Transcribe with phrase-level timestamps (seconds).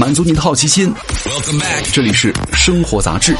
[0.00, 0.90] 满足你的好奇心。
[1.92, 3.36] 这里是生活杂志。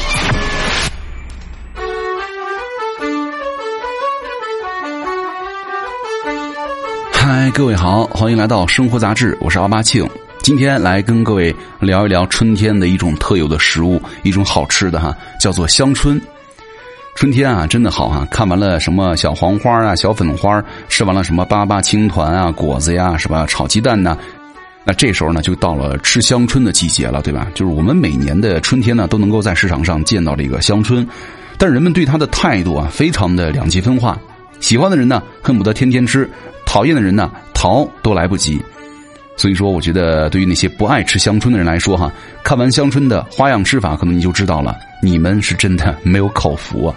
[7.11, 10.07] 嗨，各位好，欢迎来到生活杂志，我是阿巴庆。
[10.43, 16.21] 今天来跟各位聊一聊春天的一种特有的食物，一种好吃的哈，叫做香椿。
[17.15, 18.25] 春天啊，真的好哈！
[18.29, 23.47] 看完了什么小黄花啊、小粉花，吃完了什么粑粑、青团啊、果子呀，是吧？
[23.47, 24.15] 炒鸡蛋呢，
[24.83, 27.47] 那这时候呢，就到了吃香椿的季节了，对吧？
[27.53, 31.07] 就是我们每年的春天呢，都能够在市场上见到这个香椿，
[31.57, 34.19] 但人们对它的态度啊，非常的两极分化。
[34.59, 36.23] 喜欢的人呢，恨不得天天吃；
[36.65, 38.59] 讨厌的人呢，逃都来不及。
[39.37, 42.11] 所以说，我觉得对于那些不爱吃香椿的人来说，哈，
[42.43, 46.95] 看完香椿的花样吃法，可能你就知道了，你们是真的没有口福啊。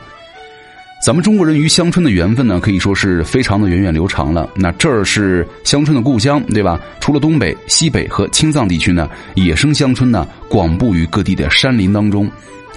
[1.04, 4.48] 咱们中国人与香椿的缘分呢，可以说是非常的源远流长了。
[4.56, 6.80] 那这儿是香椿的故乡，对吧？
[6.98, 12.26] 除了东北、西北和青藏地区呢，野生香椿呢广布于各地的山林当中。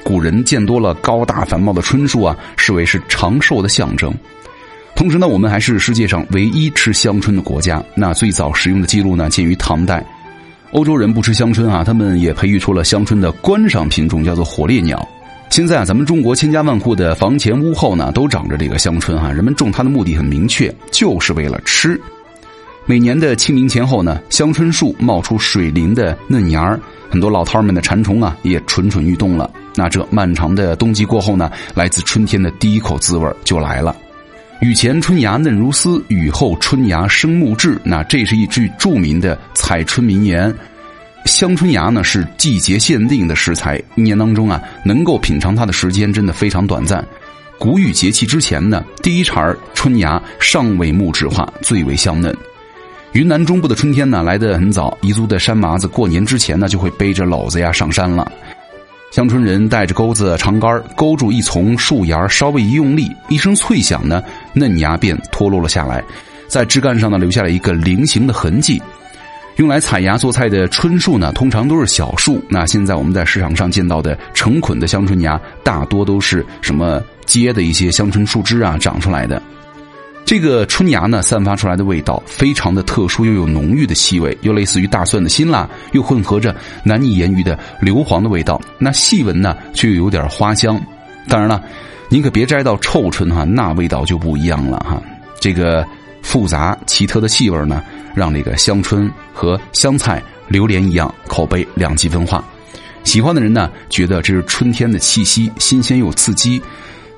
[0.03, 4.13] 古人见多了高大繁茂的椿树啊，视为是长寿的象征。
[4.93, 7.81] 同时呢，我们还是世界上唯一吃香椿的国家。
[7.95, 10.05] 那最早使用的记录呢，见于唐代。
[10.73, 15.07] 欧洲人不吃香椿啊，他们也培育出了香椿的观赏品种，叫做火烈鸟。
[15.49, 19.31] 现在啊，咱们中国千家万户的房前屋后呢，都长着这个香椿哈。
[19.31, 21.99] 人们种它的目的很明确，就是为了吃。
[22.85, 29.49] 每年的清明前后呢，香椿树冒出水灵的嫩芽儿，很多老饕们的馋虫啊，也蠢蠢欲动了。
[29.75, 33.95] 那这漫长的冬季过后呢，来自春天的第一口滋味就来了。
[34.61, 37.79] 雨前春芽嫩如丝，雨后春芽生木质。
[37.83, 40.53] 那这是一句著名的采春名言。
[41.27, 47.05] 香椿芽呢是季节限定的食材，一年当中啊能够品尝它的时间真的非常短暂。
[47.59, 52.35] 谷雨节气之前呢，第一茬春芽尚未木质化，最为香嫩。
[53.13, 58.31] 云南中部的春天呢来得很早，彝族的山麻子过年之前呢就会背着篓子呀上山了。
[59.11, 66.03] 香椿人带着钩子、长杆勾住一丛树芽，稍微一用力，一声脆响呢，嫩芽便脱落了下来，
[66.47, 68.81] 在枝干上呢留下了一个菱形的痕迹。
[69.57, 72.43] 用来采芽做菜的椿树呢，通常都是小树。
[72.47, 79.41] 那现在我们在市场上见到的成捆的香椿芽，大多都是什么结的一些香椿树枝啊长出来的。
[80.23, 88.61] 这个春芽呢，散发出来的味道非常的特殊，又有浓郁的气味，又类似于大蒜的辛辣，又混合着难以言喻的硫磺的味道。
[88.77, 90.79] 那细闻呢，却又有点花香。
[91.27, 91.63] 当然了，
[92.09, 95.01] 您可别摘到臭椿哈，那味道就不一样了哈。
[95.39, 95.83] 这个
[96.21, 97.81] 复杂奇特的气味呢，
[98.17, 102.43] 让那个香椿和香菜、榴莲一样，口碑两极分化。
[103.03, 106.59] 喜欢的人呢，觉得这是春天的气息，新鲜又刺激。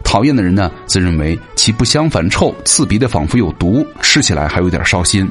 [0.04, 5.26] 讨厌的人呢，则认为其不香反臭，刺鼻的仿佛有毒，吃起来还有点烧心。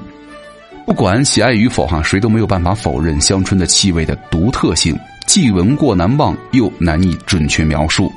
[0.86, 8.10] 不管喜爱与否，哈，谁都没有办法否认香椿的气味的独特性，既闻过难忘，又难以准确描述。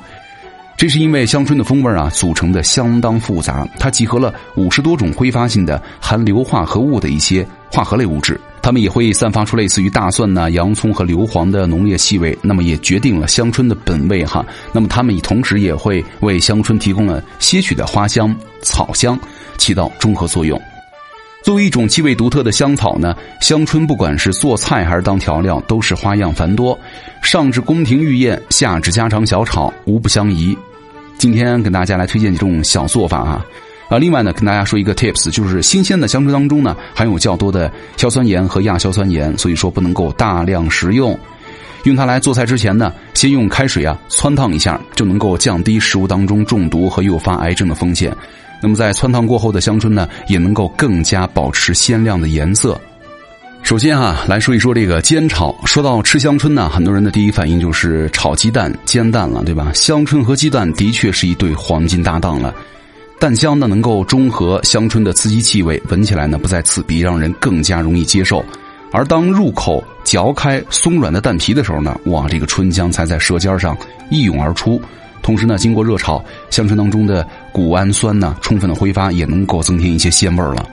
[0.82, 8.40] 这是因为香椿的风味啊，组成的相当复杂，它集合了五十多种挥发性的含硫化合物的一些化合类物质。
[8.60, 14.44] 它们也会散发出类似于大蒜呐、洋葱和硫磺的浓烈气味，那么也决定了香椿的本味哈。
[14.72, 19.16] 那么它们同时也会为香椿提供了些许的花香、草香，
[19.58, 20.60] 起到中和作用。
[21.44, 26.76] 作为一种气味独特的香草呢，香椿不管是做菜还是当调料，都是花样繁多。
[27.22, 30.58] 上至宫廷御宴，下至家常小炒，无不相宜。
[31.18, 33.44] 今天跟大家来推荐几种小做法啊。
[33.88, 41.18] 啊，另外呢，跟大家说一个 tips，就是新鲜的香椿当中呢，含有较多的硝酸盐和亚硝酸盐，所以说不能够大量食用。
[41.84, 48.16] 用它来做菜之前呢，先用开水啊汆烫一下，就能够降低食物当中中毒和诱发癌症的风险。
[48.62, 52.80] 那么在汆烫过后的香椿呢，也能够更加保持鲜亮的颜色。
[53.62, 55.54] 首先哈，来说一说这个煎炒。
[55.64, 59.70] 说到吃香椿呢，很多人的第一反应就是炒鸡蛋、煎蛋了，对吧？
[59.72, 62.52] 香椿和鸡蛋的确是一对黄金搭档了。
[63.18, 68.44] 蛋香呢，能够中和香椿的刺激气味，闻起来呢不再刺鼻，让人更加容易接受。
[68.90, 73.74] 而当入口嚼开松软的蛋皮的时候呢，哇，这个春香才在舌尖上
[74.10, 74.82] 一涌而出。
[75.22, 80.68] 同时呢，经过热炒，香椿当中的谷氨酸呢充分的挥发，也能够增添一些鲜味儿了。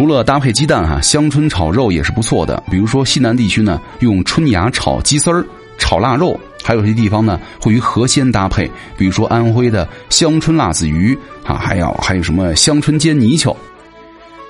[0.00, 2.62] 除了搭配鸡蛋哈，香椿炒肉也是不错的。
[2.70, 5.44] 比如说西南地区呢，用春芽炒鸡丝儿、
[5.76, 6.40] 炒腊肉。
[6.64, 8.66] 还有些地方呢会与河鲜搭配，
[8.96, 11.14] 比如说安徽的香椿辣子鱼
[11.44, 13.54] 啊，还有还有什么香椿煎泥鳅。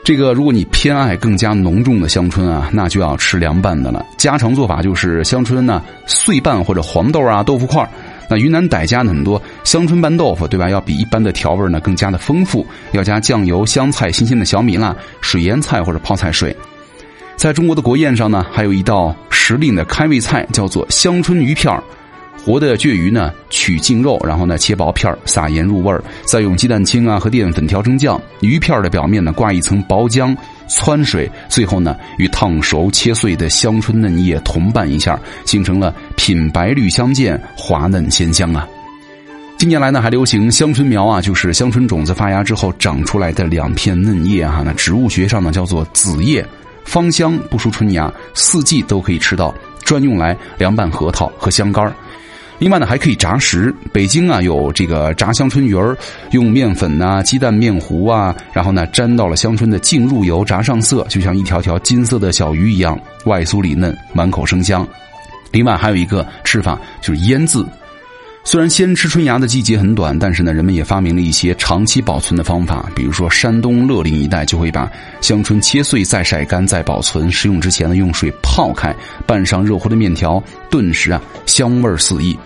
[0.05, 4.07] 这个如果你偏爱更加浓重的香椿啊，那就要吃凉拌的了。
[4.17, 7.85] 家常做法就是香椿呢碎拌或者黄豆啊豆腐块
[8.29, 10.69] 那云南傣家呢很多香椿拌豆腐，对吧？
[10.69, 16.57] 要比一般的调味呢更加的丰富，要加酱油、香菜、新鲜的小米辣、水腌菜或者泡菜水。
[17.37, 19.15] 在中国的国宴上呢，还有一道。
[19.43, 21.83] 时令的开胃菜，叫做香椿鱼片儿
[22.45, 28.21] 活的鳜鱼呢，取净肉，然后呢切薄片儿撒盐入味儿，再用鸡蛋清啊和淀粉调成酱。
[28.43, 30.37] 鱼片的表面呢挂一层薄浆、
[30.69, 38.69] 汆水，最后呢与烫熟切碎的香椿嫩叶同拌一下，形成了品白绿相间、滑嫩鲜香啊。
[39.61, 44.63] 近年来呢，还流行香椿苗啊，就是香椿种子发芽之后长出来的两片嫩叶哈。
[44.65, 46.43] 那植物学上呢叫做子叶，
[46.87, 49.55] 芳香不输春芽，四季都可以吃到，
[49.85, 51.95] 专用来凉拌核桃和香干
[52.59, 53.71] 另外呢，还可以炸食。
[53.93, 55.95] 北京啊有这个炸香椿鱼儿，
[56.31, 64.89] 用面粉呐、鸡蛋面糊啊，然后呢沾到了香椿的净入油，炸上色，就像一条条金色的小鱼一样，外酥里嫩，满口生香。
[65.53, 67.63] 另外还有一个吃法就是腌制。
[68.43, 72.91] 虽然先吃春芽的季节很短，但是呢，人们也发明了一些长期保存的方法。
[72.97, 74.91] 比如说，山东乐陵一带就会把
[75.21, 78.95] 香椿切碎再晒干再保存，食用之前呢，用水泡开，
[79.27, 82.37] 拌上热乎的面条，顿时啊，香味四溢。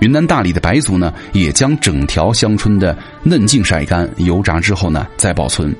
[0.00, 5.72] 云南大理的白族呢，也将整条香椿的嫩茎晒干，油炸之后呢，再保存。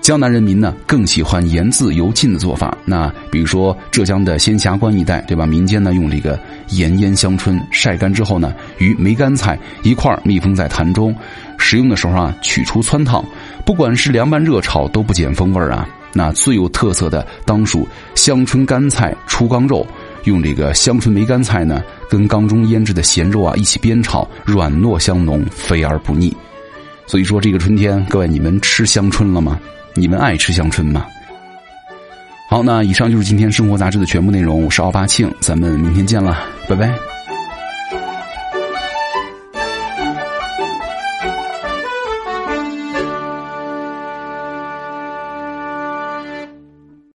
[0.00, 2.76] 江南人民呢更喜欢盐渍油浸的做法。
[2.84, 5.46] 那比如说浙江的仙霞关一带，对吧？
[5.46, 6.38] 民间呢用这个
[6.70, 11.14] 盐腌香椿，晒干之后呢，与梅干菜一块密封在坛中，
[11.58, 13.24] 食用的时候啊，取出汆烫，
[13.64, 15.86] 不管是凉拌热炒都不减风味啊。
[16.12, 17.86] 那最有特色的当属
[18.16, 19.86] 香椿干菜出缸肉，
[20.24, 26.34] 用这个香椿梅干菜呢，跟缸中腌制的咸肉啊一起煸炒，软糯香浓，肥而不腻。
[27.06, 29.60] 所以说这个春天，各位你们吃香椿了吗？
[29.94, 31.06] 你们爱吃香椿吗？
[32.48, 34.64] 好，那以上就是今天生活杂志的全部内容。
[34.64, 36.36] 我是奥巴庆，咱们明天见了，
[36.68, 36.92] 拜拜。